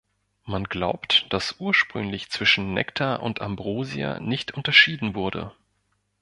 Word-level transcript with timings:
Man 0.45 0.63
glaubt, 0.63 1.27
dass 1.29 1.57
ursprünglich 1.59 2.31
zwischen 2.31 2.73
Nektar 2.73 3.21
und 3.21 3.39
Ambrosia 3.41 4.19
nicht 4.19 4.51
unterschieden 4.51 5.13
wurde. 5.13 5.53